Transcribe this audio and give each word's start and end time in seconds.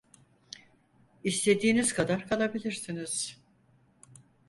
İstediğiniz 1.23 1.93
kadar 1.93 2.27
kalabilirsiniz. 2.29 3.41